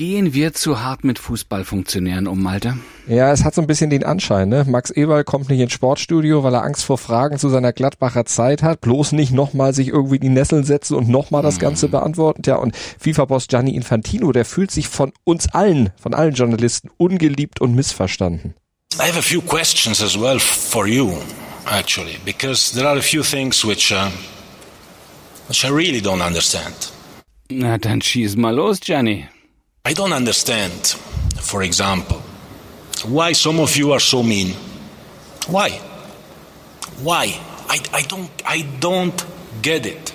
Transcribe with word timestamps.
Gehen 0.00 0.32
wir 0.32 0.54
zu 0.54 0.80
hart 0.80 1.04
mit 1.04 1.18
Fußballfunktionären 1.18 2.26
um, 2.26 2.42
Malte? 2.42 2.78
Ja, 3.06 3.30
es 3.32 3.44
hat 3.44 3.54
so 3.54 3.60
ein 3.60 3.66
bisschen 3.66 3.90
den 3.90 4.02
Anschein, 4.02 4.48
ne? 4.48 4.64
Max 4.66 4.88
Eberl 4.90 5.24
kommt 5.24 5.50
nicht 5.50 5.60
ins 5.60 5.74
Sportstudio, 5.74 6.42
weil 6.42 6.54
er 6.54 6.62
Angst 6.62 6.84
vor 6.84 6.96
Fragen 6.96 7.36
zu 7.36 7.50
seiner 7.50 7.74
Gladbacher 7.74 8.24
Zeit 8.24 8.62
hat. 8.62 8.80
Bloß 8.80 9.12
nicht 9.12 9.30
nochmal 9.30 9.74
sich 9.74 9.88
irgendwie 9.88 10.18
die 10.18 10.30
Nesseln 10.30 10.64
setzen 10.64 10.94
und 10.94 11.10
nochmal 11.10 11.42
das 11.42 11.58
Ganze 11.58 11.88
mhm. 11.88 11.90
beantworten. 11.90 12.40
Ja, 12.46 12.56
und 12.56 12.74
FIFA-Boss 12.74 13.48
Gianni 13.48 13.74
Infantino, 13.74 14.32
der 14.32 14.46
fühlt 14.46 14.70
sich 14.70 14.88
von 14.88 15.12
uns 15.24 15.52
allen, 15.52 15.90
von 16.00 16.14
allen 16.14 16.32
Journalisten 16.32 16.88
ungeliebt 16.96 17.60
und 17.60 17.74
missverstanden. 17.74 18.54
I 18.94 19.02
have 19.02 19.18
a 19.18 19.22
few 19.22 19.42
questions 19.42 20.02
as 20.02 20.18
well 20.18 20.38
for 20.38 20.86
you, 20.86 21.12
actually, 21.66 22.16
because 22.24 22.72
there 22.74 22.88
are 22.88 22.98
a 22.98 23.02
few 23.02 23.22
things 23.22 23.62
which, 23.66 23.92
uh, 23.92 24.08
which 25.48 25.62
I 25.62 25.68
really 25.68 26.00
don't 26.00 26.26
understand. 26.26 26.90
Na, 27.50 27.76
dann 27.76 28.00
schieß 28.00 28.36
mal 28.36 28.54
los, 28.54 28.80
Gianni. 28.80 29.28
I 29.90 29.92
don't 29.92 30.12
understand, 30.12 30.86
for 31.40 31.64
example, 31.64 32.18
why 33.06 33.32
some 33.32 33.58
of 33.58 33.76
you 33.76 33.90
are 33.90 33.98
so 33.98 34.22
mean. 34.22 34.54
Why? 35.48 35.70
Why? 37.02 37.36
I, 37.68 37.80
I 37.92 38.02
don't 38.02 38.30
I 38.46 38.62
don't 38.78 39.26
get 39.62 39.86
it. 39.86 40.14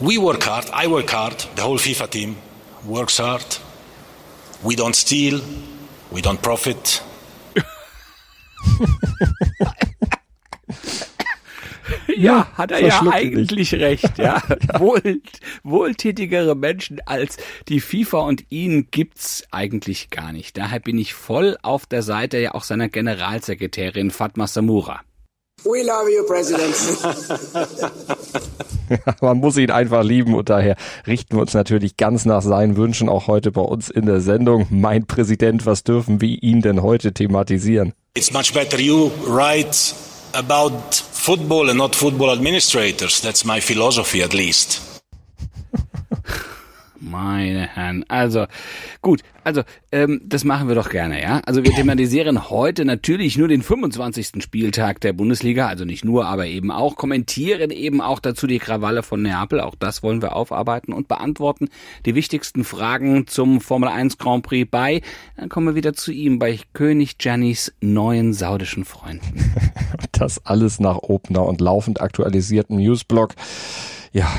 We 0.00 0.18
work 0.18 0.42
hard, 0.42 0.68
I 0.72 0.88
work 0.88 1.10
hard, 1.10 1.38
the 1.54 1.62
whole 1.62 1.78
FIFA 1.78 2.10
team 2.10 2.36
works 2.84 3.18
hard. 3.18 3.46
We 4.64 4.74
don't 4.74 4.96
steal, 4.96 5.40
we 6.10 6.22
don't 6.22 6.42
profit. 6.42 7.00
ja, 12.16 12.48
hat 12.54 12.70
er 12.70 12.84
ja 12.84 13.02
eigentlich 13.10 13.72
nicht. 13.72 13.74
recht, 13.74 14.18
ja. 14.18 14.42
ja. 14.48 14.56
Wohl, 14.80 15.20
wohltätigere 15.62 16.54
Menschen 16.54 17.00
als 17.06 17.36
die 17.68 17.80
FIFA 17.80 18.20
und 18.20 18.44
ihn 18.50 18.88
gibt's 18.90 19.44
eigentlich 19.50 20.10
gar 20.10 20.32
nicht. 20.32 20.56
Daher 20.56 20.80
bin 20.80 20.98
ich 20.98 21.14
voll 21.14 21.56
auf 21.62 21.86
der 21.86 22.02
Seite 22.02 22.38
ja 22.38 22.54
auch 22.54 22.64
seiner 22.64 22.88
Generalsekretärin 22.88 24.10
Fatma 24.10 24.46
Samura. 24.46 25.02
We 25.64 25.82
love 25.82 26.10
you, 26.12 26.22
President. 26.26 26.74
Man 29.20 29.38
muss 29.38 29.56
ihn 29.56 29.70
einfach 29.70 30.04
lieben 30.04 30.34
und 30.34 30.48
daher 30.48 30.76
richten 31.06 31.36
wir 31.36 31.40
uns 31.40 31.54
natürlich 31.54 31.96
ganz 31.96 32.24
nach 32.24 32.42
seinen 32.42 32.76
Wünschen 32.76 33.08
auch 33.08 33.26
heute 33.26 33.50
bei 33.50 33.62
uns 33.62 33.90
in 33.90 34.06
der 34.06 34.20
Sendung. 34.20 34.66
Mein 34.70 35.06
Präsident, 35.06 35.66
was 35.66 35.82
dürfen 35.82 36.20
wir 36.20 36.42
ihn 36.42 36.60
denn 36.60 36.82
heute 36.82 37.12
thematisieren? 37.12 37.94
It's 38.16 38.32
much 38.32 38.52
better 38.52 38.78
you 38.78 39.10
write 39.26 39.94
about 40.34 40.72
football 41.26 41.68
and 41.70 41.78
not 41.78 41.92
football 41.92 42.30
administrators. 42.30 43.20
That's 43.20 43.44
my 43.44 43.58
philosophy 43.58 44.22
at 44.22 44.32
least. 44.32 44.95
Meine 47.06 47.68
Herren. 47.68 48.04
Also, 48.08 48.46
gut. 49.00 49.22
Also, 49.44 49.62
ähm, 49.92 50.20
das 50.24 50.42
machen 50.42 50.66
wir 50.66 50.74
doch 50.74 50.90
gerne, 50.90 51.22
ja? 51.22 51.40
Also, 51.46 51.62
wir 51.62 51.70
thematisieren 51.72 52.50
heute 52.50 52.84
natürlich 52.84 53.38
nur 53.38 53.46
den 53.46 53.62
25. 53.62 54.42
Spieltag 54.42 55.00
der 55.00 55.12
Bundesliga. 55.12 55.68
Also 55.68 55.84
nicht 55.84 56.04
nur, 56.04 56.26
aber 56.26 56.46
eben 56.46 56.72
auch. 56.72 56.96
Kommentieren 56.96 57.70
eben 57.70 58.00
auch 58.00 58.18
dazu 58.18 58.48
die 58.48 58.58
Krawalle 58.58 59.04
von 59.04 59.22
Neapel. 59.22 59.60
Auch 59.60 59.76
das 59.76 60.02
wollen 60.02 60.20
wir 60.20 60.34
aufarbeiten 60.34 60.92
und 60.92 61.06
beantworten 61.06 61.68
die 62.06 62.16
wichtigsten 62.16 62.64
Fragen 62.64 63.28
zum 63.28 63.60
Formel 63.60 63.88
1 63.88 64.18
Grand 64.18 64.44
Prix 64.44 64.68
bei. 64.68 65.00
Dann 65.36 65.48
kommen 65.48 65.68
wir 65.68 65.74
wieder 65.76 65.92
zu 65.92 66.10
ihm, 66.10 66.40
bei 66.40 66.58
König 66.72 67.18
Giannis 67.18 67.72
neuen 67.80 68.32
saudischen 68.32 68.84
Freunden. 68.84 69.52
Das 70.12 70.46
alles 70.46 70.80
nach 70.80 70.96
Opener 71.02 71.44
und 71.44 71.60
laufend 71.60 72.00
aktualisierten 72.00 72.78
Newsblog. 72.78 73.34
Ja, 74.12 74.32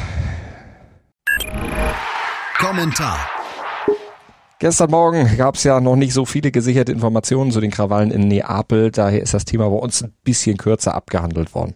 Kommentar. 2.59 3.29
Gestern 4.57 4.89
Morgen 4.89 5.37
gab 5.37 5.55
es 5.55 5.63
ja 5.63 5.79
noch 5.79 5.95
nicht 5.95 6.11
so 6.11 6.25
viele 6.25 6.51
gesicherte 6.51 6.91
Informationen 6.91 7.51
zu 7.51 7.61
den 7.61 7.69
Krawallen 7.69 8.09
in 8.09 8.27
Neapel. 8.27 8.89
Daher 8.89 9.21
ist 9.21 9.35
das 9.35 9.45
Thema 9.45 9.69
bei 9.69 9.75
uns 9.75 10.01
ein 10.01 10.11
bisschen 10.23 10.57
kürzer 10.57 10.95
abgehandelt 10.95 11.53
worden. 11.53 11.75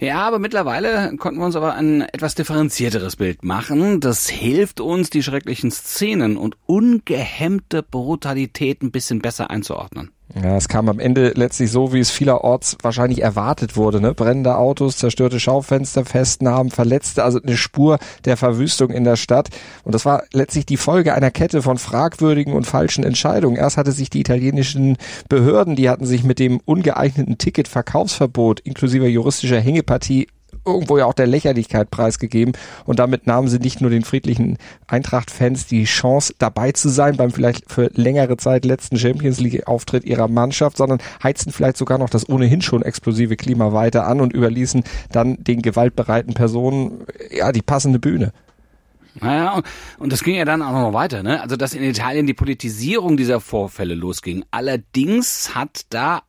Ja, 0.00 0.26
aber 0.26 0.38
mittlerweile 0.38 1.14
konnten 1.18 1.40
wir 1.40 1.44
uns 1.44 1.56
aber 1.56 1.74
ein 1.74 2.00
etwas 2.00 2.34
differenzierteres 2.34 3.16
Bild 3.16 3.44
machen. 3.44 4.00
Das 4.00 4.30
hilft 4.30 4.80
uns, 4.80 5.10
die 5.10 5.22
schrecklichen 5.22 5.70
Szenen 5.70 6.38
und 6.38 6.56
ungehemmte 6.64 7.82
Brutalität 7.82 8.82
ein 8.82 8.92
bisschen 8.92 9.20
besser 9.20 9.50
einzuordnen. 9.50 10.13
Ja, 10.32 10.56
es 10.56 10.68
kam 10.68 10.88
am 10.88 10.98
Ende 10.98 11.32
letztlich 11.36 11.70
so, 11.70 11.92
wie 11.92 12.00
es 12.00 12.10
vielerorts 12.10 12.78
wahrscheinlich 12.82 13.22
erwartet 13.22 13.76
wurde. 13.76 14.00
Ne? 14.00 14.14
Brennende 14.14 14.56
Autos, 14.56 14.96
zerstörte 14.96 15.38
Schaufenster, 15.38 16.04
Festnahmen, 16.04 16.70
Verletzte, 16.70 17.22
also 17.22 17.40
eine 17.42 17.56
Spur 17.56 17.98
der 18.24 18.36
Verwüstung 18.36 18.90
in 18.90 19.04
der 19.04 19.16
Stadt. 19.16 19.50
Und 19.84 19.94
das 19.94 20.06
war 20.06 20.24
letztlich 20.32 20.64
die 20.64 20.78
Folge 20.78 21.14
einer 21.14 21.30
Kette 21.30 21.60
von 21.60 21.76
fragwürdigen 21.76 22.54
und 22.54 22.66
falschen 22.66 23.04
Entscheidungen. 23.04 23.56
Erst 23.56 23.76
hatte 23.76 23.92
sich 23.92 24.08
die 24.08 24.20
italienischen 24.20 24.96
Behörden, 25.28 25.76
die 25.76 25.90
hatten 25.90 26.06
sich 26.06 26.24
mit 26.24 26.38
dem 26.38 26.60
ungeeigneten 26.64 27.36
Ticketverkaufsverbot 27.36 28.60
inklusive 28.60 29.06
juristischer 29.06 29.60
Hängepartie 29.60 30.28
irgendwo 30.64 30.98
ja 30.98 31.06
auch 31.06 31.14
der 31.14 31.26
Lächerlichkeit 31.26 31.90
preisgegeben. 31.90 32.54
Und 32.84 32.98
damit 32.98 33.26
nahmen 33.26 33.48
sie 33.48 33.58
nicht 33.58 33.80
nur 33.80 33.90
den 33.90 34.04
friedlichen 34.04 34.58
Eintracht-Fans 34.86 35.66
die 35.66 35.84
Chance, 35.84 36.34
dabei 36.38 36.72
zu 36.72 36.88
sein 36.88 37.16
beim 37.16 37.30
vielleicht 37.30 37.70
für 37.70 37.90
längere 37.94 38.36
Zeit 38.36 38.64
letzten 38.64 38.98
Champions 38.98 39.40
League-Auftritt 39.40 40.04
ihrer 40.04 40.28
Mannschaft, 40.28 40.76
sondern 40.76 40.98
heizten 41.22 41.52
vielleicht 41.52 41.76
sogar 41.76 41.98
noch 41.98 42.10
das 42.10 42.28
ohnehin 42.28 42.62
schon 42.62 42.82
explosive 42.82 43.36
Klima 43.36 43.72
weiter 43.72 44.06
an 44.06 44.20
und 44.20 44.32
überließen 44.32 44.84
dann 45.12 45.42
den 45.42 45.62
gewaltbereiten 45.62 46.34
Personen 46.34 47.04
ja 47.30 47.52
die 47.52 47.62
passende 47.62 47.98
Bühne. 47.98 48.32
Naja, 49.20 49.62
und 49.98 50.12
das 50.12 50.24
ging 50.24 50.34
ja 50.34 50.44
dann 50.44 50.62
auch 50.62 50.72
noch 50.72 50.92
weiter, 50.92 51.22
ne? 51.22 51.40
Also, 51.40 51.56
dass 51.56 51.74
in 51.74 51.84
Italien 51.84 52.26
die 52.26 52.34
Politisierung 52.34 53.16
dieser 53.16 53.40
Vorfälle 53.40 53.94
losging. 53.94 54.44
Allerdings 54.50 55.54
hat 55.54 55.86
da 55.90 56.22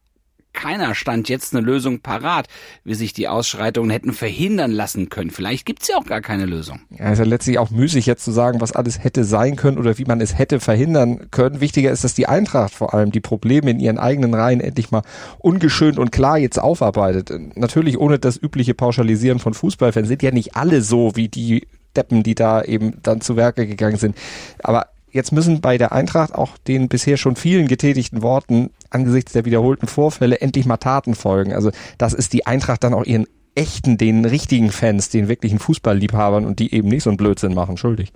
keiner 0.56 0.96
stand 0.96 1.30
jetzt 1.30 1.56
eine 1.56 1.64
Lösung 1.64 2.00
parat, 2.00 2.48
wie 2.84 2.96
sich 2.96 3.14
die 3.14 3.28
Ausschreitungen 3.28 3.92
hätten 3.92 4.14
verhindern 4.14 4.72
lassen 4.72 5.10
können. 5.10 5.30
Vielleicht 5.30 5.66
gibt's 5.66 5.88
ja 5.88 5.98
auch 5.98 6.06
gar 6.06 6.22
keine 6.22 6.46
Lösung. 6.46 6.80
Ja, 6.98 7.12
ist 7.12 7.20
ja 7.20 7.26
letztlich 7.26 7.60
auch 7.60 7.70
müßig 7.70 8.06
jetzt 8.06 8.24
zu 8.24 8.32
sagen, 8.32 8.62
was 8.62 8.72
alles 8.72 9.04
hätte 9.04 9.24
sein 9.24 9.56
können 9.56 9.78
oder 9.78 9.98
wie 9.98 10.06
man 10.06 10.22
es 10.22 10.38
hätte 10.38 10.60
verhindern 10.60 11.28
können. 11.30 11.62
Wichtiger 11.62 11.92
ist, 11.92 12.04
dass 12.04 12.16
die 12.16 12.28
Eintracht 12.28 12.74
vor 12.74 12.94
allem 12.94 13.12
die 13.12 13.20
Probleme 13.20 13.70
in 13.70 13.80
ihren 13.80 14.00
eigenen 14.00 14.34
Reihen 14.34 14.62
endlich 14.62 14.90
mal 14.90 15.04
ungeschönt 15.38 16.00
und 16.00 16.12
klar 16.12 16.38
jetzt 16.38 16.58
aufarbeitet. 16.58 17.32
Natürlich 17.56 18.00
ohne 18.00 18.18
das 18.18 18.42
übliche 18.42 18.74
Pauschalisieren 18.74 19.40
von 19.40 19.54
Fußballfans 19.54 20.08
sind 20.08 20.24
ja 20.24 20.32
nicht 20.32 20.56
alle 20.56 20.82
so 20.82 21.16
wie 21.16 21.28
die 21.28 21.68
Deppen, 21.96 22.24
die 22.24 22.36
da 22.36 22.62
eben 22.62 23.02
dann 23.04 23.22
zu 23.22 23.36
Werke 23.36 23.68
gegangen 23.68 23.98
sind. 23.98 24.18
Aber 24.62 24.88
jetzt 25.16 25.32
müssen 25.32 25.62
bei 25.62 25.78
der 25.78 25.94
Eintracht 25.94 26.36
auch 26.36 26.58
den 26.68 26.90
bisher 26.90 27.18
schon 27.18 27.36
vielen 27.38 27.68
getätigten 27.68 28.22
Worten 28.22 28.70
angesichts 28.90 29.32
der 29.32 29.46
wiederholten 29.46 29.88
Vorfälle 29.88 30.42
endlich 30.42 30.66
mal 30.66 30.78
Taten 30.78 31.16
folgen. 31.16 31.54
Also 31.54 31.72
das 31.98 32.14
ist 32.14 32.34
die 32.34 32.46
Eintracht 32.46 32.84
dann 32.84 32.94
auch 32.94 33.06
ihren 33.06 33.26
echten, 33.56 33.98
den 33.98 34.26
richtigen 34.26 34.72
Fans, 34.72 35.10
den 35.10 35.30
wirklichen 35.30 35.60
Fußballliebhabern 35.60 36.46
und 36.46 36.60
die 36.60 36.74
eben 36.74 36.90
nicht 36.90 37.04
so 37.04 37.10
einen 37.10 37.18
Blödsinn 37.18 37.54
machen, 37.54 37.78
schuldig. 37.78 38.12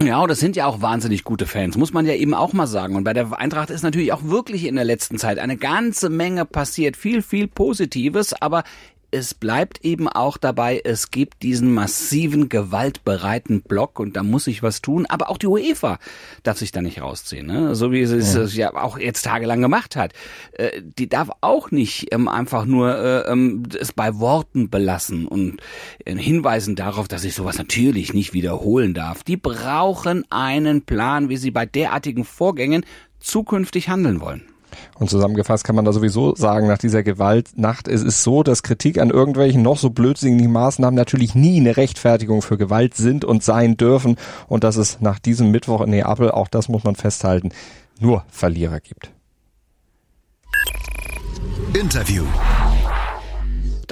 Ja, 0.00 0.26
das 0.26 0.40
sind 0.40 0.56
ja 0.56 0.66
auch 0.66 0.80
wahnsinnig 0.80 1.22
gute 1.22 1.46
Fans, 1.46 1.76
muss 1.76 1.92
man 1.92 2.06
ja 2.06 2.14
eben 2.14 2.32
auch 2.32 2.54
mal 2.54 2.66
sagen. 2.66 2.96
Und 2.96 3.04
bei 3.04 3.12
der 3.12 3.38
Eintracht 3.38 3.68
ist 3.68 3.82
natürlich 3.82 4.12
auch 4.12 4.24
wirklich 4.24 4.64
in 4.64 4.74
der 4.74 4.84
letzten 4.84 5.18
Zeit 5.18 5.38
eine 5.38 5.58
ganze 5.58 6.08
Menge 6.08 6.46
passiert. 6.46 6.96
Viel, 6.96 7.20
viel 7.20 7.46
Positives, 7.46 8.32
aber 8.32 8.64
es 9.12 9.34
bleibt 9.34 9.84
eben 9.84 10.08
auch 10.08 10.38
dabei, 10.38 10.80
es 10.82 11.10
gibt 11.10 11.42
diesen 11.42 11.72
massiven, 11.72 12.48
gewaltbereiten 12.48 13.60
Block 13.60 14.00
und 14.00 14.16
da 14.16 14.22
muss 14.22 14.44
sich 14.44 14.62
was 14.62 14.80
tun. 14.80 15.04
Aber 15.06 15.30
auch 15.30 15.36
die 15.36 15.46
UEFA 15.46 15.98
darf 16.42 16.58
sich 16.58 16.72
da 16.72 16.80
nicht 16.80 17.02
rausziehen, 17.02 17.46
ne? 17.46 17.74
so 17.74 17.92
wie 17.92 18.04
sie 18.06 18.16
es 18.16 18.34
ja. 18.34 18.72
ja 18.72 18.82
auch 18.82 18.98
jetzt 18.98 19.22
tagelang 19.22 19.60
gemacht 19.60 19.96
hat. 19.96 20.14
Äh, 20.52 20.80
die 20.82 21.08
darf 21.08 21.30
auch 21.42 21.70
nicht 21.70 22.12
ähm, 22.12 22.26
einfach 22.26 22.64
nur 22.64 22.96
äh, 22.96 23.30
ähm, 23.30 23.64
es 23.78 23.92
bei 23.92 24.18
Worten 24.18 24.70
belassen 24.70 25.26
und 25.26 25.60
äh, 26.06 26.16
hinweisen 26.16 26.74
darauf, 26.74 27.06
dass 27.06 27.22
sich 27.22 27.34
sowas 27.34 27.58
natürlich 27.58 28.14
nicht 28.14 28.32
wiederholen 28.32 28.94
darf. 28.94 29.22
Die 29.22 29.36
brauchen 29.36 30.24
einen 30.30 30.82
Plan, 30.82 31.28
wie 31.28 31.36
sie 31.36 31.50
bei 31.50 31.66
derartigen 31.66 32.24
Vorgängen 32.24 32.86
zukünftig 33.20 33.90
handeln 33.90 34.20
wollen. 34.22 34.51
Und 34.98 35.10
zusammengefasst 35.10 35.64
kann 35.64 35.76
man 35.76 35.84
da 35.84 35.92
sowieso 35.92 36.34
sagen, 36.34 36.66
nach 36.66 36.78
dieser 36.78 37.02
Gewaltnacht, 37.02 37.88
es 37.88 38.02
ist 38.02 38.22
so, 38.22 38.42
dass 38.42 38.62
Kritik 38.62 38.98
an 38.98 39.10
irgendwelchen 39.10 39.62
noch 39.62 39.78
so 39.78 39.90
blödsinnigen 39.90 40.52
Maßnahmen 40.52 40.94
natürlich 40.94 41.34
nie 41.34 41.60
eine 41.60 41.76
Rechtfertigung 41.76 42.42
für 42.42 42.58
Gewalt 42.58 42.94
sind 42.94 43.24
und 43.24 43.42
sein 43.42 43.76
dürfen 43.76 44.16
und 44.48 44.64
dass 44.64 44.76
es 44.76 45.00
nach 45.00 45.18
diesem 45.18 45.50
Mittwoch 45.50 45.82
in 45.82 45.90
Neapel, 45.90 46.30
auch 46.30 46.48
das 46.48 46.68
muss 46.68 46.84
man 46.84 46.96
festhalten, 46.96 47.50
nur 48.00 48.24
Verlierer 48.28 48.80
gibt. 48.80 49.10
Interview. 51.74 52.24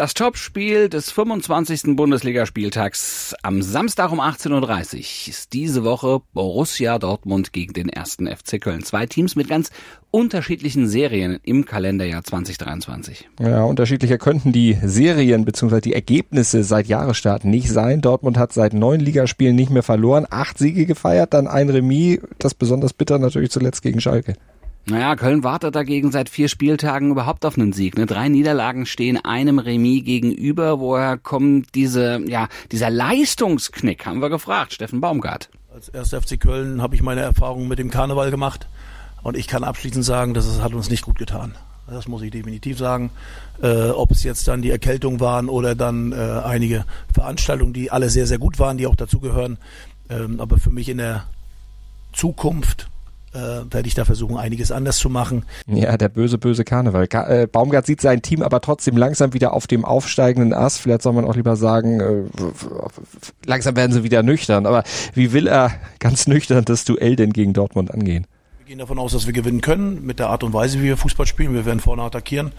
Das 0.00 0.14
Topspiel 0.14 0.88
des 0.88 1.11
25. 1.11 1.94
Bundesligaspieltags 1.94 3.35
am 3.43 3.61
Samstag 3.61 4.11
um 4.11 4.19
18.30 4.19 4.94
Uhr 4.94 5.00
ist 5.29 5.52
diese 5.52 5.85
Woche 5.85 6.23
Borussia 6.32 6.99
Dortmund 6.99 7.52
gegen 7.52 7.75
den 7.75 7.91
ersten 7.91 8.26
FC 8.26 8.58
Köln. 8.58 8.82
Zwei 8.82 9.05
Teams 9.05 9.37
mit 9.37 9.50
ganz 9.50 9.70
unterschiedlichen 10.11 10.88
Serien 10.88 11.38
im 11.43 11.67
Kalenderjahr 11.67 12.25
2023. 12.25 13.29
Ja, 13.41 13.64
unterschiedlicher 13.64 14.17
könnten 14.17 14.52
die 14.52 14.79
Serien 14.82 15.44
bzw. 15.44 15.82
die 15.82 15.93
Ergebnisse 15.93 16.64
seit 16.64 16.87
Jahresstart 16.87 17.44
nicht 17.44 17.69
sein. 17.69 18.00
Dortmund 18.00 18.38
hat 18.38 18.55
seit 18.55 18.73
neun 18.73 19.00
Ligaspielen 19.00 19.55
nicht 19.55 19.70
mehr 19.70 19.82
verloren, 19.82 20.26
acht 20.31 20.56
Siege 20.56 20.87
gefeiert, 20.87 21.35
dann 21.35 21.47
ein 21.47 21.69
Remis, 21.69 22.20
das 22.38 22.55
besonders 22.55 22.94
bitter 22.94 23.19
natürlich 23.19 23.50
zuletzt 23.50 23.82
gegen 23.82 24.00
Schalke. 24.00 24.32
Naja, 24.91 25.15
Köln 25.15 25.45
wartet 25.45 25.77
dagegen 25.77 26.11
seit 26.11 26.29
vier 26.29 26.49
Spieltagen 26.49 27.13
überhaupt 27.13 27.47
auf 27.47 27.57
einen 27.57 27.73
Sieg. 27.73 27.97
Ne? 27.97 28.07
Drei 28.07 28.29
Niederlagen 28.29 28.87
stehen 28.87 29.25
einem 29.25 29.61
Remis 29.61 30.05
gegenüber. 30.05 30.81
Woher 30.81 31.17
kommt 31.17 31.77
diese, 31.77 32.21
ja, 32.27 32.49
dieser 32.73 32.91
Leistungsknick, 32.91 34.05
haben 34.05 34.21
wir 34.21 34.31
gefragt, 34.31 34.73
Steffen 34.73 35.01
Baumgart. 35.01 35.49
Als 35.73 35.91
erster 35.91 36.21
FC 36.21 36.41
Köln 36.41 36.83
habe 36.83 36.97
ich 36.97 37.03
meine 37.03 37.21
Erfahrungen 37.21 37.69
mit 37.69 37.79
dem 37.79 37.89
Karneval 37.89 38.33
gemacht 38.33 38.67
und 39.23 39.37
ich 39.37 39.47
kann 39.47 39.63
abschließend 39.63 40.05
sagen, 40.05 40.35
dass 40.35 40.47
es 40.47 40.61
hat 40.61 40.75
uns 40.75 40.91
nicht 40.91 41.05
gut 41.05 41.19
getan. 41.19 41.55
Das 41.87 42.09
muss 42.09 42.23
ich 42.23 42.33
definitiv 42.33 42.77
sagen. 42.77 43.11
Äh, 43.63 43.91
ob 43.91 44.11
es 44.11 44.25
jetzt 44.25 44.49
dann 44.49 44.61
die 44.61 44.71
Erkältung 44.71 45.21
waren 45.21 45.49
oder 45.49 45.77
dann 45.77 46.11
äh, 46.11 46.17
einige 46.17 46.85
Veranstaltungen, 47.15 47.73
die 47.73 47.93
alle 47.93 48.11
sehr, 48.11 48.27
sehr 48.27 48.39
gut 48.39 48.59
waren, 48.59 48.77
die 48.77 48.89
auch 48.89 48.97
dazugehören. 48.97 49.57
Ähm, 50.09 50.41
aber 50.41 50.59
für 50.59 50.71
mich 50.71 50.89
in 50.89 50.99
der 50.99 51.27
Zukunft 52.13 52.90
äh, 53.32 53.38
werde 53.38 53.87
ich 53.87 53.94
da 53.94 54.05
versuchen, 54.05 54.37
einiges 54.37 54.73
anders 54.73 54.99
zu 54.99 55.09
machen. 55.09 55.44
Ja, 55.67 55.97
der 55.97 56.09
böse, 56.09 56.38
böse 56.38 56.65
Karneval. 56.65 57.06
Ka 57.06 57.29
äh, 57.29 57.47
Baumgart 57.47 57.87
sieht 57.87 58.00
sein 58.00 58.23
Team 58.23 58.43
aber 58.43 58.61
trotzdem 58.61 58.97
langsam 58.97 59.32
wieder 59.32 59.53
auf 59.53 59.67
dem 59.67 59.85
aufsteigenden 59.85 60.53
Ast. 60.53 60.81
Vielleicht 60.81 61.03
soll 61.03 61.12
man 61.12 61.25
auch 61.25 61.37
lieber 61.37 61.56
sagen, 61.56 62.00
äh, 62.00 62.23
langsam 63.44 63.77
werden 63.77 63.93
sie 63.93 64.03
wieder 64.03 64.23
nüchtern. 64.23 64.67
Aber 64.67 64.82
wie 65.15 65.32
will 65.32 65.47
er 65.47 65.73
ganz 65.99 66.27
nüchtern 66.27 66.65
das 66.65 66.85
Duell 66.85 67.17
denn 67.17 67.32
gegen 67.32 67.53
Dortmund 67.53 67.93
angehen? 67.93 68.27
Wir 68.59 68.67
gehen 68.67 68.79
davon 68.79 68.99
aus, 68.99 69.12
dass 69.12 69.27
wir 69.27 69.33
gewinnen 69.33 69.61
können 69.61 70.05
mit 70.05 70.19
der 70.19 70.29
Art 70.29 70.43
und 70.43 70.53
Weise, 70.53 70.81
wie 70.81 70.85
wir 70.85 70.97
Fußball 70.97 71.26
spielen. 71.26 71.55
Wir 71.55 71.67
werden 71.67 71.81
vorne 71.81 72.03
attackieren. 72.03 72.53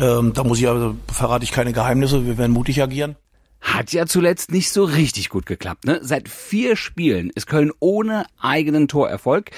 Ähm, 0.00 0.32
da 0.32 0.44
muss 0.44 0.58
ich 0.58 0.68
also, 0.68 0.94
verrate 1.12 1.44
ich 1.44 1.52
keine 1.52 1.72
Geheimnisse. 1.72 2.26
Wir 2.26 2.38
werden 2.38 2.52
mutig 2.52 2.82
agieren. 2.82 3.16
Hat 3.60 3.92
ja 3.92 4.06
zuletzt 4.06 4.52
nicht 4.52 4.70
so 4.70 4.84
richtig 4.84 5.30
gut 5.30 5.44
geklappt. 5.44 5.84
Ne? 5.84 5.98
Seit 6.02 6.28
vier 6.28 6.76
Spielen 6.76 7.30
ist 7.34 7.46
Köln 7.46 7.72
ohne 7.80 8.24
eigenen 8.40 8.86
Torerfolg. 8.86 9.50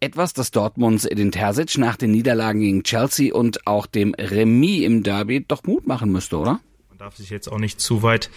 Etwas, 0.00 0.32
das 0.32 0.52
Dortmunds 0.52 1.04
Edin 1.04 1.32
Terzic 1.32 1.76
nach 1.76 1.96
den 1.96 2.12
Niederlagen 2.12 2.60
gegen 2.60 2.82
Chelsea 2.84 3.34
und 3.34 3.66
auch 3.66 3.86
dem 3.86 4.14
Remis 4.14 4.84
im 4.84 5.02
Derby 5.02 5.44
doch 5.46 5.64
Mut 5.64 5.86
machen 5.88 6.12
müsste, 6.12 6.36
oder? 6.36 6.60
Man 6.88 6.98
darf 6.98 7.16
sich 7.16 7.30
jetzt 7.30 7.50
auch 7.50 7.58
nicht 7.58 7.80
zu 7.80 8.02
weit 8.02 8.30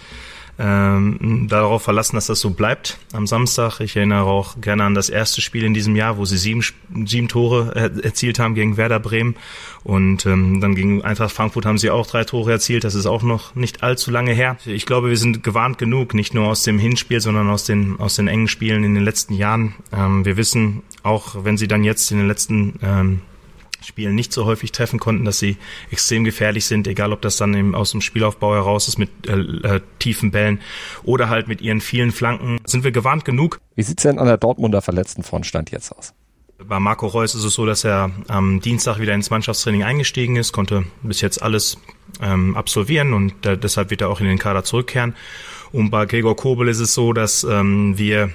ähm, 0.58 1.46
darauf 1.48 1.82
verlassen, 1.82 2.16
dass 2.16 2.26
das 2.26 2.40
so 2.40 2.50
bleibt 2.50 2.98
am 3.12 3.26
Samstag. 3.26 3.80
Ich 3.80 3.96
erinnere 3.96 4.24
auch 4.24 4.60
gerne 4.60 4.84
an 4.84 4.94
das 4.94 5.08
erste 5.08 5.40
Spiel 5.40 5.64
in 5.64 5.72
diesem 5.72 5.96
Jahr, 5.96 6.18
wo 6.18 6.24
sie 6.24 6.36
sieben, 6.36 6.62
sieben 7.06 7.28
Tore 7.28 7.72
er, 7.74 8.04
erzielt 8.04 8.38
haben 8.38 8.54
gegen 8.54 8.76
Werder 8.76 9.00
Bremen. 9.00 9.34
Und 9.82 10.26
ähm, 10.26 10.60
dann 10.60 10.74
gegen 10.74 11.02
Eintracht 11.02 11.32
Frankfurt 11.32 11.66
haben 11.66 11.78
sie 11.78 11.90
auch 11.90 12.06
drei 12.06 12.24
Tore 12.24 12.52
erzielt. 12.52 12.84
Das 12.84 12.94
ist 12.94 13.06
auch 13.06 13.22
noch 13.22 13.54
nicht 13.54 13.82
allzu 13.82 14.10
lange 14.10 14.32
her. 14.32 14.56
Ich 14.66 14.86
glaube, 14.86 15.08
wir 15.08 15.16
sind 15.16 15.42
gewarnt 15.42 15.78
genug, 15.78 16.14
nicht 16.14 16.34
nur 16.34 16.46
aus 16.48 16.62
dem 16.62 16.78
Hinspiel, 16.78 17.20
sondern 17.20 17.48
aus 17.48 17.64
den, 17.64 17.98
aus 17.98 18.16
den 18.16 18.28
engen 18.28 18.48
Spielen 18.48 18.84
in 18.84 18.94
den 18.94 19.04
letzten 19.04 19.34
Jahren. 19.34 19.74
Ähm, 19.92 20.24
wir 20.24 20.36
wissen, 20.36 20.82
auch 21.02 21.44
wenn 21.44 21.56
sie 21.56 21.66
dann 21.66 21.82
jetzt 21.82 22.10
in 22.12 22.18
den 22.18 22.28
letzten 22.28 22.78
ähm, 22.82 23.20
Spielen 23.82 24.14
nicht 24.14 24.32
so 24.32 24.44
häufig 24.44 24.72
treffen 24.72 24.98
konnten, 24.98 25.24
dass 25.24 25.38
sie 25.38 25.56
extrem 25.90 26.24
gefährlich 26.24 26.64
sind, 26.64 26.86
egal 26.86 27.12
ob 27.12 27.22
das 27.22 27.36
dann 27.36 27.54
eben 27.54 27.74
aus 27.74 27.90
dem 27.90 28.00
Spielaufbau 28.00 28.54
heraus 28.54 28.88
ist 28.88 28.98
mit 28.98 29.10
äh, 29.26 29.32
äh, 29.32 29.80
tiefen 29.98 30.30
Bällen 30.30 30.60
oder 31.02 31.28
halt 31.28 31.48
mit 31.48 31.60
ihren 31.60 31.80
vielen 31.80 32.12
Flanken. 32.12 32.58
Sind 32.64 32.84
wir 32.84 32.92
gewarnt 32.92 33.24
genug? 33.24 33.60
Wie 33.74 33.82
sieht's 33.82 34.02
denn 34.02 34.18
an 34.18 34.26
der 34.26 34.36
Dortmunder 34.36 34.82
verletzten 34.82 35.22
Frontstand 35.22 35.70
jetzt 35.70 35.92
aus? 35.92 36.14
Bei 36.64 36.78
Marco 36.78 37.06
Reus 37.06 37.34
ist 37.34 37.44
es 37.44 37.54
so, 37.54 37.66
dass 37.66 37.84
er 37.84 38.10
am 38.28 38.60
Dienstag 38.60 39.00
wieder 39.00 39.14
ins 39.14 39.30
Mannschaftstraining 39.30 39.82
eingestiegen 39.82 40.36
ist, 40.36 40.52
konnte 40.52 40.84
bis 41.02 41.20
jetzt 41.20 41.42
alles 41.42 41.78
ähm, 42.20 42.56
absolvieren 42.56 43.14
und 43.14 43.44
äh, 43.46 43.58
deshalb 43.58 43.90
wird 43.90 44.00
er 44.00 44.08
auch 44.08 44.20
in 44.20 44.26
den 44.26 44.38
Kader 44.38 44.62
zurückkehren. 44.62 45.14
Und 45.72 45.90
bei 45.90 46.06
Gregor 46.06 46.36
Kobel 46.36 46.68
ist 46.68 46.80
es 46.80 46.94
so, 46.94 47.12
dass 47.12 47.44
ähm, 47.44 47.98
wir 47.98 48.30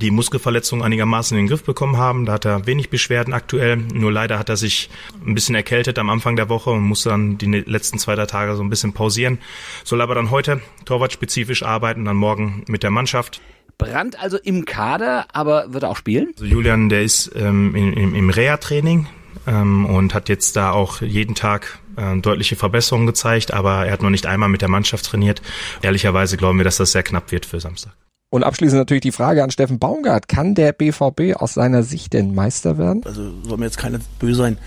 die 0.00 0.10
Muskelverletzung 0.10 0.82
einigermaßen 0.82 1.36
in 1.36 1.44
den 1.44 1.48
Griff 1.48 1.64
bekommen 1.64 1.96
haben. 1.96 2.26
Da 2.26 2.34
hat 2.34 2.44
er 2.44 2.66
wenig 2.66 2.90
Beschwerden 2.90 3.34
aktuell. 3.34 3.76
Nur 3.76 4.12
leider 4.12 4.38
hat 4.38 4.48
er 4.48 4.56
sich 4.56 4.90
ein 5.26 5.34
bisschen 5.34 5.54
erkältet 5.54 5.98
am 5.98 6.10
Anfang 6.10 6.36
der 6.36 6.48
Woche 6.48 6.70
und 6.70 6.82
musste 6.82 7.10
dann 7.10 7.38
die 7.38 7.46
letzten 7.46 7.98
zwei, 7.98 8.14
drei 8.14 8.26
Tage 8.26 8.56
so 8.56 8.62
ein 8.62 8.70
bisschen 8.70 8.92
pausieren. 8.92 9.38
Soll 9.84 10.00
aber 10.00 10.14
dann 10.14 10.30
heute 10.30 10.60
torwartspezifisch 10.84 11.62
arbeiten, 11.62 12.04
dann 12.04 12.16
morgen 12.16 12.64
mit 12.68 12.82
der 12.82 12.90
Mannschaft. 12.90 13.40
Brandt 13.76 14.20
also 14.20 14.38
im 14.38 14.64
Kader, 14.64 15.26
aber 15.32 15.72
wird 15.72 15.84
er 15.84 15.90
auch 15.90 15.96
spielen? 15.96 16.30
Also 16.34 16.44
Julian, 16.44 16.88
der 16.88 17.02
ist 17.02 17.30
ähm, 17.36 17.74
im, 17.74 18.14
im 18.14 18.30
Reha-Training 18.30 19.06
ähm, 19.46 19.86
und 19.86 20.14
hat 20.14 20.28
jetzt 20.28 20.56
da 20.56 20.72
auch 20.72 21.00
jeden 21.00 21.36
Tag 21.36 21.78
äh, 21.96 22.16
deutliche 22.16 22.56
Verbesserungen 22.56 23.06
gezeigt, 23.06 23.52
aber 23.52 23.86
er 23.86 23.92
hat 23.92 24.02
noch 24.02 24.10
nicht 24.10 24.26
einmal 24.26 24.48
mit 24.48 24.62
der 24.62 24.68
Mannschaft 24.68 25.06
trainiert. 25.06 25.42
Ehrlicherweise 25.80 26.36
glauben 26.36 26.58
wir, 26.58 26.64
dass 26.64 26.76
das 26.76 26.92
sehr 26.92 27.04
knapp 27.04 27.30
wird 27.30 27.46
für 27.46 27.60
Samstag. 27.60 27.92
Und 28.30 28.44
abschließend 28.44 28.78
natürlich 28.78 29.00
die 29.00 29.12
Frage 29.12 29.42
an 29.42 29.50
Steffen 29.50 29.78
Baumgart. 29.78 30.28
Kann 30.28 30.54
der 30.54 30.72
BVB 30.72 31.34
aus 31.36 31.54
seiner 31.54 31.82
Sicht 31.82 32.12
denn 32.12 32.34
Meister 32.34 32.76
werden? 32.76 33.02
Also 33.04 33.30
soll 33.42 33.56
mir 33.56 33.64
jetzt 33.64 33.78
keine 33.78 34.00
böse 34.18 34.42
sein. 34.42 34.58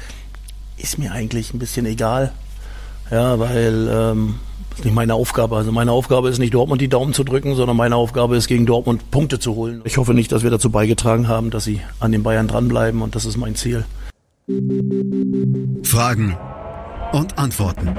Ist 0.77 0.97
mir 0.97 1.11
eigentlich 1.11 1.53
ein 1.53 1.59
bisschen 1.59 1.85
egal. 1.85 2.31
Ja, 3.11 3.37
weil 3.37 3.87
ähm, 3.91 4.35
ist 4.75 4.85
nicht 4.85 4.95
meine 4.95 5.13
Aufgabe. 5.13 5.57
Also 5.57 5.71
meine 5.71 5.91
Aufgabe 5.91 6.29
ist 6.29 6.39
nicht 6.39 6.53
Dortmund 6.53 6.81
die 6.81 6.87
Daumen 6.87 7.13
zu 7.13 7.23
drücken, 7.23 7.55
sondern 7.55 7.77
meine 7.77 7.97
Aufgabe 7.97 8.35
ist 8.35 8.47
gegen 8.47 8.65
Dortmund 8.65 9.11
Punkte 9.11 9.37
zu 9.37 9.53
holen. 9.55 9.81
Ich 9.83 9.97
hoffe 9.97 10.15
nicht, 10.15 10.31
dass 10.31 10.41
wir 10.41 10.49
dazu 10.49 10.71
beigetragen 10.71 11.27
haben, 11.27 11.51
dass 11.51 11.65
sie 11.65 11.81
an 11.99 12.11
den 12.11 12.23
Bayern 12.23 12.47
dranbleiben 12.47 13.01
und 13.01 13.15
das 13.15 13.25
ist 13.25 13.37
mein 13.37 13.55
Ziel. 13.55 13.85
Fragen 15.83 16.35
und 17.11 17.37
Antworten. 17.37 17.95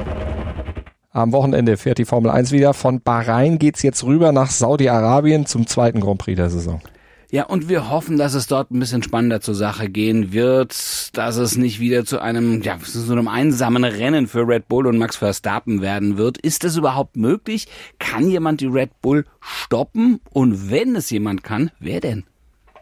Am 1.15 1.33
Wochenende 1.33 1.77
fährt 1.77 1.99
die 1.99 2.07
Formel 2.07 2.31
1 2.31 2.53
wieder. 2.53 2.73
Von 2.73 3.03
Bahrain 3.03 3.59
geht's 3.59 3.83
jetzt 3.83 4.03
rüber 4.03 4.33
nach 4.33 4.51
Saudi-Arabien 4.51 5.45
zum 5.45 5.67
zweiten 5.67 6.01
Grand 6.01 6.19
Prix 6.19 6.37
der 6.37 6.49
Saison. 6.49 6.81
Ja, 7.31 7.45
und 7.45 7.69
wir 7.69 7.91
hoffen, 7.91 8.17
dass 8.17 8.33
es 8.33 8.47
dort 8.47 8.71
ein 8.71 8.79
bisschen 8.79 9.03
spannender 9.03 9.43
zur 9.43 9.55
Sache 9.55 9.91
gehen 9.91 10.33
wird, 10.33 10.75
dass 11.15 11.37
es 11.37 11.57
nicht 11.57 11.81
wieder 11.81 12.07
zu 12.07 12.21
einem, 12.21 12.63
ja, 12.63 12.79
so 12.83 13.13
einem 13.13 13.29
einsamen 13.29 13.85
Rennen 13.85 14.27
für 14.27 14.47
Red 14.49 14.69
Bull 14.69 14.87
und 14.87 14.97
Max 14.97 15.17
Verstappen 15.17 15.83
werden 15.83 16.17
wird. 16.17 16.39
Ist 16.39 16.65
das 16.65 16.77
überhaupt 16.77 17.17
möglich? 17.17 17.69
Kann 17.99 18.31
jemand 18.31 18.63
die 18.63 18.67
Red 18.67 19.01
Bull 19.03 19.27
stoppen? 19.41 20.21
Und 20.31 20.71
wenn 20.71 20.97
es 20.97 21.11
jemand 21.11 21.43
kann, 21.43 21.71
wer 21.79 22.01
denn? 22.01 22.25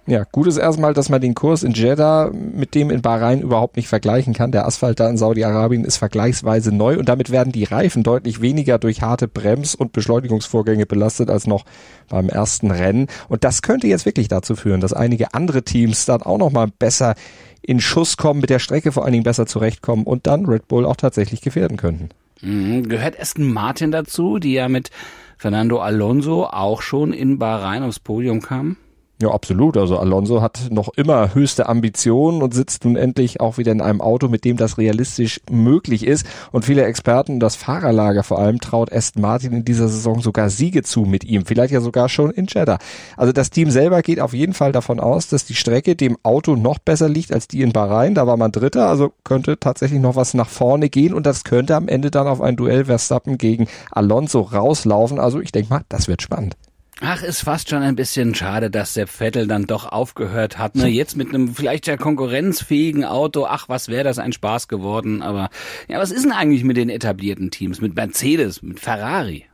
Ja, 0.06 0.24
gut 0.24 0.46
ist 0.46 0.56
erstmal, 0.56 0.94
dass 0.94 1.08
man 1.08 1.20
den 1.20 1.34
Kurs 1.34 1.62
in 1.62 1.72
Jeddah 1.72 2.30
mit 2.32 2.74
dem 2.74 2.90
in 2.90 3.02
Bahrain 3.02 3.42
überhaupt 3.42 3.76
nicht 3.76 3.88
vergleichen 3.88 4.34
kann. 4.34 4.50
Der 4.50 4.66
Asphalt 4.66 4.98
da 4.98 5.08
in 5.08 5.16
Saudi-Arabien 5.16 5.84
ist 5.84 5.98
vergleichsweise 5.98 6.74
neu 6.74 6.98
und 6.98 7.08
damit 7.08 7.30
werden 7.30 7.52
die 7.52 7.64
Reifen 7.64 8.02
deutlich 8.02 8.40
weniger 8.40 8.78
durch 8.78 9.02
harte 9.02 9.28
Brems- 9.28 9.74
und 9.74 9.92
Beschleunigungsvorgänge 9.92 10.86
belastet 10.86 11.30
als 11.30 11.46
noch 11.46 11.64
beim 12.08 12.28
ersten 12.28 12.70
Rennen. 12.70 13.06
Und 13.28 13.44
das 13.44 13.62
könnte 13.62 13.86
jetzt 13.86 14.06
wirklich 14.06 14.28
dazu 14.28 14.56
führen, 14.56 14.80
dass 14.80 14.92
einige 14.92 15.34
andere 15.34 15.62
Teams 15.62 16.06
dann 16.06 16.22
auch 16.22 16.38
noch 16.38 16.50
mal 16.50 16.66
besser 16.66 17.14
in 17.62 17.80
Schuss 17.80 18.16
kommen, 18.16 18.40
mit 18.40 18.50
der 18.50 18.58
Strecke 18.58 18.92
vor 18.92 19.04
allen 19.04 19.12
Dingen 19.12 19.24
besser 19.24 19.46
zurechtkommen 19.46 20.04
und 20.04 20.26
dann 20.26 20.46
Red 20.46 20.66
Bull 20.66 20.86
auch 20.86 20.96
tatsächlich 20.96 21.42
gefährden 21.42 21.76
könnten. 21.76 22.08
Mhm. 22.40 22.88
Gehört 22.88 23.20
Aston 23.20 23.52
Martin 23.52 23.92
dazu, 23.92 24.38
die 24.38 24.54
ja 24.54 24.68
mit 24.68 24.90
Fernando 25.36 25.78
Alonso 25.78 26.46
auch 26.46 26.82
schon 26.82 27.12
in 27.12 27.38
Bahrain 27.38 27.82
aufs 27.82 28.00
Podium 28.00 28.40
kamen? 28.40 28.76
Ja, 29.22 29.32
absolut. 29.32 29.76
Also 29.76 29.98
Alonso 29.98 30.40
hat 30.40 30.68
noch 30.70 30.88
immer 30.96 31.34
höchste 31.34 31.68
Ambitionen 31.68 32.40
und 32.40 32.54
sitzt 32.54 32.86
nun 32.86 32.96
endlich 32.96 33.38
auch 33.38 33.58
wieder 33.58 33.70
in 33.70 33.82
einem 33.82 34.00
Auto, 34.00 34.28
mit 34.28 34.46
dem 34.46 34.56
das 34.56 34.78
realistisch 34.78 35.42
möglich 35.50 36.06
ist. 36.06 36.24
Und 36.52 36.64
viele 36.64 36.84
Experten, 36.84 37.38
das 37.38 37.54
Fahrerlager 37.54 38.22
vor 38.22 38.38
allem, 38.38 38.60
traut 38.60 38.90
Aston 38.90 39.20
Martin 39.20 39.52
in 39.52 39.64
dieser 39.66 39.88
Saison 39.88 40.20
sogar 40.22 40.48
Siege 40.48 40.82
zu 40.82 41.02
mit 41.02 41.24
ihm. 41.24 41.44
Vielleicht 41.44 41.74
ja 41.74 41.82
sogar 41.82 42.08
schon 42.08 42.30
in 42.30 42.46
Jeddah. 42.46 42.78
Also 43.18 43.34
das 43.34 43.50
Team 43.50 43.70
selber 43.70 44.00
geht 44.00 44.20
auf 44.20 44.32
jeden 44.32 44.54
Fall 44.54 44.72
davon 44.72 45.00
aus, 45.00 45.28
dass 45.28 45.44
die 45.44 45.54
Strecke 45.54 45.96
dem 45.96 46.16
Auto 46.22 46.56
noch 46.56 46.78
besser 46.78 47.10
liegt 47.10 47.30
als 47.30 47.46
die 47.46 47.60
in 47.60 47.72
Bahrain. 47.72 48.14
Da 48.14 48.26
war 48.26 48.38
man 48.38 48.52
Dritter, 48.52 48.88
also 48.88 49.12
könnte 49.24 49.60
tatsächlich 49.60 50.00
noch 50.00 50.16
was 50.16 50.32
nach 50.32 50.48
vorne 50.48 50.88
gehen 50.88 51.12
und 51.12 51.26
das 51.26 51.44
könnte 51.44 51.76
am 51.76 51.88
Ende 51.88 52.10
dann 52.10 52.26
auf 52.26 52.40
ein 52.40 52.56
Duell 52.56 52.86
Verstappen 52.86 53.36
gegen 53.36 53.68
Alonso 53.90 54.40
rauslaufen. 54.40 55.18
Also 55.18 55.40
ich 55.40 55.52
denke 55.52 55.68
mal, 55.68 55.82
das 55.90 56.08
wird 56.08 56.22
spannend. 56.22 56.56
Ach, 57.02 57.22
ist 57.22 57.40
fast 57.40 57.70
schon 57.70 57.82
ein 57.82 57.96
bisschen 57.96 58.34
schade, 58.34 58.70
dass 58.70 58.94
Sepp 58.94 59.08
Vettel 59.08 59.46
dann 59.46 59.64
doch 59.64 59.86
aufgehört 59.86 60.58
hat. 60.58 60.76
Ne? 60.76 60.86
Jetzt 60.88 61.16
mit 61.16 61.28
einem 61.28 61.54
vielleicht 61.54 61.86
ja 61.86 61.96
konkurrenzfähigen 61.96 63.04
Auto. 63.04 63.46
Ach, 63.46 63.68
was 63.68 63.88
wäre 63.88 64.04
das 64.04 64.18
ein 64.18 64.32
Spaß 64.32 64.68
geworden. 64.68 65.22
Aber 65.22 65.48
ja, 65.88 65.98
was 65.98 66.10
ist 66.10 66.24
denn 66.24 66.32
eigentlich 66.32 66.62
mit 66.62 66.76
den 66.76 66.90
etablierten 66.90 67.50
Teams? 67.50 67.80
Mit 67.80 67.94
Mercedes, 67.94 68.62
mit 68.62 68.80
Ferrari? 68.80 69.46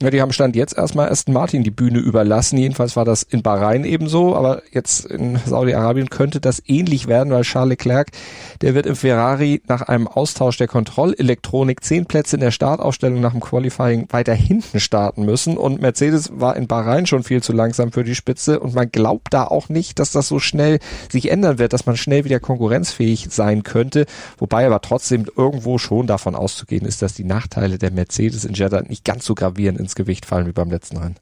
Ja, 0.00 0.10
die 0.10 0.22
haben 0.22 0.32
Stand 0.32 0.54
jetzt 0.54 0.78
erstmal 0.78 1.08
Aston 1.08 1.34
Martin 1.34 1.64
die 1.64 1.72
Bühne 1.72 1.98
überlassen. 1.98 2.56
Jedenfalls 2.56 2.94
war 2.94 3.04
das 3.04 3.24
in 3.24 3.42
Bahrain 3.42 3.82
ebenso, 3.82 4.36
aber 4.36 4.62
jetzt 4.70 5.04
in 5.06 5.40
Saudi-Arabien 5.44 6.08
könnte 6.08 6.40
das 6.40 6.62
ähnlich 6.64 7.08
werden, 7.08 7.32
weil 7.32 7.42
Charles 7.42 7.70
Leclerc, 7.70 8.12
der 8.60 8.76
wird 8.76 8.86
im 8.86 8.94
Ferrari 8.94 9.60
nach 9.66 9.82
einem 9.82 10.06
Austausch 10.06 10.56
der 10.56 10.68
Kontrollelektronik 10.68 11.82
zehn 11.82 12.06
Plätze 12.06 12.36
in 12.36 12.40
der 12.42 12.52
Startaufstellung 12.52 13.20
nach 13.20 13.32
dem 13.32 13.40
Qualifying 13.40 14.06
weiter 14.10 14.34
hinten 14.34 14.78
starten 14.78 15.24
müssen. 15.24 15.56
Und 15.56 15.80
Mercedes 15.80 16.30
war 16.32 16.54
in 16.54 16.68
Bahrain 16.68 17.06
schon 17.06 17.24
viel 17.24 17.42
zu 17.42 17.52
langsam 17.52 17.90
für 17.90 18.04
die 18.04 18.14
Spitze 18.14 18.60
und 18.60 18.76
man 18.76 18.92
glaubt 18.92 19.34
da 19.34 19.48
auch 19.48 19.68
nicht, 19.68 19.98
dass 19.98 20.12
das 20.12 20.28
so 20.28 20.38
schnell 20.38 20.78
sich 21.10 21.28
ändern 21.28 21.58
wird, 21.58 21.72
dass 21.72 21.86
man 21.86 21.96
schnell 21.96 22.24
wieder 22.24 22.38
konkurrenzfähig 22.38 23.26
sein 23.32 23.64
könnte. 23.64 24.06
Wobei 24.36 24.64
aber 24.64 24.80
trotzdem 24.80 25.26
irgendwo 25.36 25.76
schon 25.78 26.06
davon 26.06 26.36
auszugehen 26.36 26.86
ist, 26.86 27.02
dass 27.02 27.14
die 27.14 27.24
Nachteile 27.24 27.78
der 27.78 27.90
Mercedes 27.90 28.44
in 28.44 28.54
Jeddah 28.54 28.82
nicht 28.82 29.04
ganz 29.04 29.24
so 29.24 29.34
gravierend 29.34 29.87
ins 29.88 29.94
Gewicht 29.94 30.26
fallen 30.26 30.46
wie 30.46 30.52
beim 30.52 30.70
letzten 30.70 30.98
Rennen. 30.98 31.16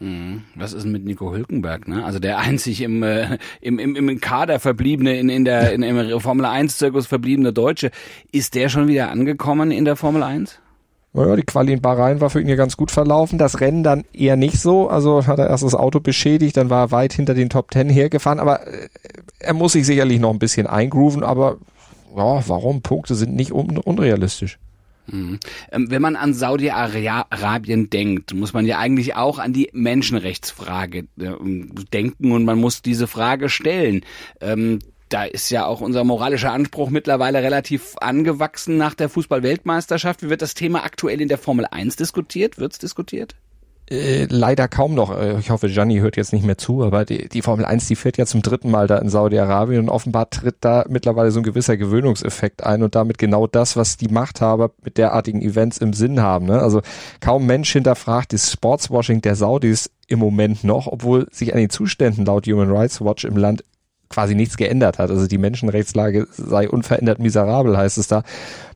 Mhm. 0.00 0.42
Was 0.54 0.72
ist 0.72 0.86
mit 0.86 1.04
Nico 1.04 1.32
Hülkenberg, 1.32 1.88
ne? 1.88 2.04
Also 2.04 2.18
der 2.18 2.38
einzig 2.38 2.80
im, 2.80 3.02
äh, 3.02 3.38
im, 3.60 3.78
im, 3.78 3.96
im 3.96 4.20
Kader 4.20 4.60
verbliebene, 4.60 5.18
in, 5.18 5.28
in 5.28 5.44
der 5.44 5.72
in, 5.72 5.82
im 5.82 6.20
Formel 6.20 6.46
1 6.46 6.78
Zirkus 6.78 7.06
verbliebene 7.06 7.52
Deutsche, 7.52 7.90
ist 8.32 8.54
der 8.54 8.68
schon 8.68 8.88
wieder 8.88 9.10
angekommen 9.10 9.70
in 9.70 9.84
der 9.84 9.96
Formel 9.96 10.22
1? 10.22 10.60
Naja, 11.12 11.36
die 11.36 11.42
Quali 11.42 11.72
in 11.72 11.80
Bahrain 11.80 12.20
war 12.20 12.28
für 12.28 12.40
ihn 12.40 12.48
ja 12.48 12.56
ganz 12.56 12.76
gut 12.76 12.90
verlaufen. 12.90 13.38
Das 13.38 13.60
Rennen 13.60 13.84
dann 13.84 14.04
eher 14.12 14.36
nicht 14.36 14.58
so. 14.58 14.88
Also 14.88 15.26
hat 15.26 15.38
er 15.38 15.48
erst 15.48 15.62
das 15.62 15.76
Auto 15.76 16.00
beschädigt, 16.00 16.56
dann 16.56 16.70
war 16.70 16.86
er 16.86 16.90
weit 16.90 17.12
hinter 17.12 17.34
den 17.34 17.50
Top 17.50 17.70
Ten 17.70 17.88
hergefahren. 17.88 18.40
Aber 18.40 18.66
äh, 18.66 18.88
er 19.38 19.54
muss 19.54 19.72
sich 19.72 19.86
sicherlich 19.86 20.18
noch 20.18 20.30
ein 20.30 20.40
bisschen 20.40 20.66
eingrooven. 20.66 21.22
Aber 21.22 21.58
ja, 22.16 22.48
warum? 22.48 22.82
Punkte 22.82 23.14
sind 23.14 23.34
nicht 23.34 23.52
un 23.52 23.78
unrealistisch. 23.78 24.58
Mhm. 25.06 25.38
Ähm, 25.70 25.90
wenn 25.90 26.02
man 26.02 26.16
an 26.16 26.34
Saudi-Arabien 26.34 27.90
denkt, 27.90 28.34
muss 28.34 28.52
man 28.52 28.66
ja 28.66 28.78
eigentlich 28.78 29.16
auch 29.16 29.38
an 29.38 29.52
die 29.52 29.70
Menschenrechtsfrage 29.72 31.06
äh, 31.18 31.32
denken 31.92 32.32
und 32.32 32.44
man 32.44 32.58
muss 32.58 32.82
diese 32.82 33.06
Frage 33.06 33.48
stellen. 33.48 34.04
Ähm, 34.40 34.78
da 35.08 35.24
ist 35.24 35.50
ja 35.50 35.66
auch 35.66 35.80
unser 35.80 36.02
moralischer 36.02 36.52
Anspruch 36.52 36.90
mittlerweile 36.90 37.42
relativ 37.42 37.94
angewachsen 38.00 38.76
nach 38.76 38.94
der 38.94 39.08
Fußball-Weltmeisterschaft. 39.08 40.22
Wie 40.22 40.30
wird 40.30 40.42
das 40.42 40.54
Thema 40.54 40.82
aktuell 40.82 41.20
in 41.20 41.28
der 41.28 41.38
Formel 41.38 41.66
1 41.70 41.96
diskutiert? 41.96 42.58
Wird 42.58 42.72
es 42.72 42.78
diskutiert? 42.78 43.36
Äh, 43.90 44.26
leider 44.30 44.66
kaum 44.66 44.94
noch. 44.94 45.14
Äh, 45.16 45.38
ich 45.38 45.50
hoffe, 45.50 45.68
Gianni 45.68 45.98
hört 45.98 46.16
jetzt 46.16 46.32
nicht 46.32 46.44
mehr 46.44 46.56
zu, 46.56 46.82
aber 46.82 47.04
die, 47.04 47.28
die 47.28 47.42
Formel 47.42 47.66
1, 47.66 47.86
die 47.86 47.96
fährt 47.96 48.16
ja 48.16 48.24
zum 48.24 48.40
dritten 48.40 48.70
Mal 48.70 48.86
da 48.86 48.96
in 48.96 49.10
Saudi-Arabien 49.10 49.82
und 49.82 49.88
offenbar 49.90 50.30
tritt 50.30 50.56
da 50.60 50.86
mittlerweile 50.88 51.30
so 51.30 51.40
ein 51.40 51.42
gewisser 51.42 51.76
Gewöhnungseffekt 51.76 52.64
ein 52.64 52.82
und 52.82 52.94
damit 52.94 53.18
genau 53.18 53.46
das, 53.46 53.76
was 53.76 53.98
die 53.98 54.08
Machthaber 54.08 54.70
mit 54.82 54.96
derartigen 54.96 55.42
Events 55.42 55.78
im 55.78 55.92
Sinn 55.92 56.22
haben. 56.22 56.46
Ne? 56.46 56.60
Also 56.60 56.80
kaum 57.20 57.44
Mensch 57.44 57.72
hinterfragt 57.72 58.32
das 58.32 58.50
Sportswashing 58.50 59.20
der 59.20 59.36
Saudis 59.36 59.90
im 60.08 60.18
Moment 60.18 60.64
noch, 60.64 60.86
obwohl 60.86 61.26
sich 61.30 61.52
an 61.52 61.60
den 61.60 61.70
Zuständen 61.70 62.24
laut 62.24 62.46
Human 62.46 62.70
Rights 62.70 63.02
Watch 63.02 63.24
im 63.24 63.36
Land 63.36 63.64
quasi 64.14 64.36
nichts 64.36 64.56
geändert 64.56 64.98
hat. 64.98 65.10
Also 65.10 65.26
die 65.26 65.38
Menschenrechtslage 65.38 66.28
sei 66.30 66.68
unverändert 66.68 67.18
miserabel, 67.18 67.76
heißt 67.76 67.98
es 67.98 68.06
da. 68.06 68.22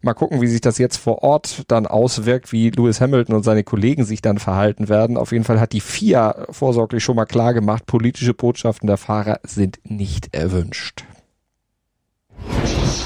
Mal 0.02 0.14
gucken, 0.14 0.40
wie 0.40 0.48
sich 0.48 0.60
das 0.60 0.78
jetzt 0.78 0.96
vor 0.96 1.22
Ort 1.22 1.62
dann 1.68 1.86
auswirkt, 1.86 2.52
wie 2.52 2.70
Lewis 2.70 3.00
Hamilton 3.00 3.36
und 3.36 3.44
seine 3.44 3.62
Kollegen 3.62 4.04
sich 4.04 4.20
dann 4.20 4.38
verhalten 4.38 4.88
werden. 4.88 5.16
Auf 5.16 5.30
jeden 5.32 5.44
Fall 5.44 5.60
hat 5.60 5.72
die 5.72 5.80
FIA 5.80 6.46
vorsorglich 6.50 7.04
schon 7.04 7.16
mal 7.16 7.24
klar 7.24 7.54
gemacht, 7.54 7.86
politische 7.86 8.34
Botschaften 8.34 8.88
der 8.88 8.96
Fahrer 8.96 9.38
sind 9.44 9.78
nicht 9.84 10.34
erwünscht. 10.34 11.04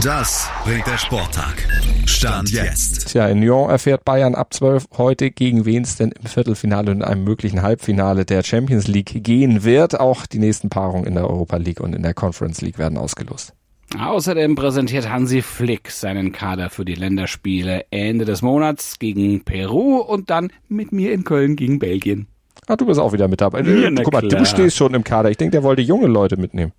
Das 0.03 0.49
bringt 0.65 0.87
der 0.87 0.99
Sporttag. 0.99 1.82
Stand 2.07 2.51
jetzt. 2.51 3.09
Tja, 3.09 3.29
in 3.29 3.43
Lyon 3.43 3.71
erfährt 3.71 4.05
Bayern 4.05 4.35
ab 4.35 4.53
12 4.53 4.87
heute, 4.97 5.31
gegen 5.31 5.65
wen 5.65 5.83
es 5.83 5.97
denn 5.97 6.13
im 6.13 6.27
Viertelfinale 6.27 6.91
und 6.91 6.99
in 6.99 7.03
einem 7.03 7.25
möglichen 7.25 7.63
Halbfinale 7.63 8.25
der 8.25 8.43
Champions 8.43 8.87
League 8.89 9.23
gehen 9.25 9.65
wird. 9.65 9.99
Auch 9.99 10.27
die 10.27 10.39
nächsten 10.39 10.69
Paarungen 10.69 11.07
in 11.07 11.15
der 11.15 11.29
Europa 11.29 11.57
League 11.57 11.81
und 11.81 11.95
in 11.95 12.03
der 12.03 12.15
Conference 12.15 12.61
League 12.61 12.79
werden 12.79 12.99
ausgelost. 12.99 13.55
Außerdem 13.99 14.55
präsentiert 14.55 15.11
Hansi 15.11 15.43
Flick 15.43 15.91
seinen 15.91 16.33
Kader 16.33 16.71
für 16.71 16.85
die 16.85 16.95
Länderspiele 16.95 17.85
Ende 17.91 18.25
des 18.25 18.41
Monats 18.41 18.99
gegen 18.99 19.45
Peru 19.45 19.99
und 19.99 20.31
dann 20.31 20.51
mit 20.69 20.93
mir 20.93 21.13
in 21.13 21.25
Köln 21.25 21.57
gegen 21.57 21.79
Belgien. 21.79 22.27
Ah, 22.67 22.77
du 22.77 22.87
bist 22.87 23.01
auch 23.01 23.13
wieder 23.13 23.29
mit 23.29 23.41
dabei. 23.41 23.61
Ja, 23.63 23.91
Guck 24.03 24.13
mal, 24.13 24.23
du 24.23 24.47
stehst 24.47 24.77
schon 24.77 24.95
im 24.95 25.05
Kader. 25.05 25.31
Ich 25.31 25.37
denke, 25.37 25.53
der 25.53 25.63
wollte 25.63 25.83
junge 25.83 26.07
Leute 26.07 26.37
mitnehmen. 26.37 26.73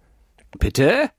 Bitte? 0.57 1.09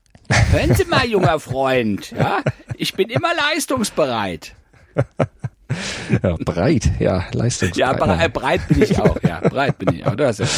Hören 0.51 0.73
Sie 0.73 0.85
mal, 0.85 1.05
junger 1.05 1.39
Freund, 1.39 2.11
ja? 2.11 2.39
Ich 2.77 2.93
bin 2.93 3.09
immer 3.09 3.33
leistungsbereit. 3.35 4.55
ja, 6.23 6.37
breit, 6.39 6.91
ja, 6.99 7.25
leistungsbereit. 7.33 7.77
Ja, 7.77 7.93
bre 7.93 8.29
breit 8.29 8.67
bin 8.67 8.81
ich 8.81 8.99
auch, 8.99 9.21
ja, 9.23 9.39
breit 9.41 9.77
bin 9.77 9.93
ich 9.93 10.05
auch. 10.05 10.15
Das, 10.15 10.39
ist, 10.39 10.53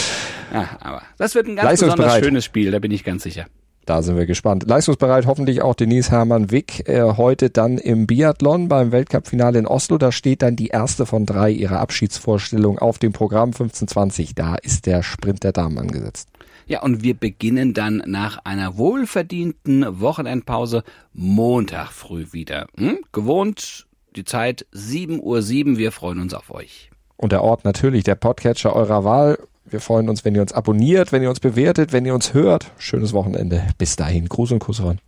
ja, 0.53 0.77
aber 0.79 1.01
das 1.17 1.35
wird 1.35 1.47
ein 1.47 1.55
ganz 1.55 1.79
besonders 1.79 2.19
schönes 2.19 2.45
Spiel, 2.45 2.71
da 2.71 2.79
bin 2.79 2.91
ich 2.91 3.03
ganz 3.03 3.23
sicher. 3.23 3.47
Da 3.87 4.01
sind 4.01 4.17
wir 4.17 4.25
gespannt. 4.25 4.65
Leistungsbereit 4.67 5.27
hoffentlich 5.27 5.61
auch 5.61 5.73
Denise 5.73 6.11
Hermann 6.11 6.51
Wick 6.51 6.89
äh, 6.89 7.01
heute 7.15 7.49
dann 7.49 7.77
im 7.77 8.05
Biathlon 8.05 8.67
beim 8.67 8.91
Weltcup-Finale 8.91 9.59
in 9.59 9.65
Oslo. 9.65 9.97
Da 9.97 10.11
steht 10.11 10.41
dann 10.41 10.57
die 10.57 10.67
erste 10.67 11.05
von 11.05 11.25
drei 11.25 11.51
ihrer 11.51 11.79
Abschiedsvorstellungen 11.79 12.79
auf 12.79 12.97
dem 12.97 13.13
Programm 13.13 13.51
1520. 13.51 14.35
Da 14.35 14.55
ist 14.55 14.87
der 14.87 15.03
Sprint 15.03 15.45
der 15.45 15.53
Damen 15.53 15.77
angesetzt. 15.77 16.27
Ja, 16.67 16.81
und 16.81 17.01
wir 17.01 17.13
beginnen 17.13 17.73
dann 17.73 18.03
nach 18.05 18.39
einer 18.43 18.77
wohlverdienten 18.77 20.01
Wochenendpause 20.01 20.83
Montag 21.13 21.91
früh 21.91 22.27
wieder. 22.31 22.67
Hm? 22.77 22.99
Gewohnt 23.13 23.87
die 24.17 24.25
Zeit 24.25 24.65
7.07 24.73 25.19
Uhr. 25.21 25.77
Wir 25.77 25.91
freuen 25.93 26.19
uns 26.19 26.33
auf 26.33 26.51
euch. 26.51 26.89
Und 27.15 27.31
der 27.31 27.41
Ort 27.41 27.63
natürlich, 27.63 28.03
der 28.03 28.15
Podcatcher 28.15 28.75
eurer 28.75 29.05
Wahl. 29.05 29.39
Wir 29.65 29.79
freuen 29.79 30.09
uns, 30.09 30.25
wenn 30.25 30.35
ihr 30.35 30.41
uns 30.41 30.51
abonniert, 30.51 31.11
wenn 31.11 31.23
ihr 31.23 31.29
uns 31.29 31.39
bewertet, 31.39 31.93
wenn 31.93 32.05
ihr 32.05 32.13
uns 32.13 32.33
hört. 32.33 32.71
Schönes 32.77 33.13
Wochenende. 33.13 33.65
Bis 33.77 33.95
dahin. 33.95 34.27
Gruß 34.27 34.51
und 34.51 34.59
Kuss 34.59 34.83
ran. 34.83 34.99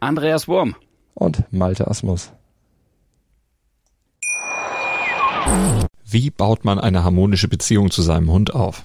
Andreas 0.00 0.46
Wurm. 0.46 0.76
Und 1.14 1.42
Malte 1.52 1.88
Asmus. 1.88 2.32
Wie 6.04 6.30
baut 6.30 6.64
man 6.64 6.78
eine 6.78 7.02
harmonische 7.02 7.48
Beziehung 7.48 7.90
zu 7.90 8.02
seinem 8.02 8.30
Hund 8.30 8.54
auf? 8.54 8.84